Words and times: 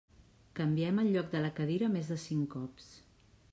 Canviem 0.59 1.01
el 1.01 1.11
lloc 1.17 1.29
de 1.35 1.43
la 1.45 1.53
cadira 1.61 1.91
més 1.99 2.11
de 2.15 2.19
cinc 2.25 2.51
cops. 2.57 2.91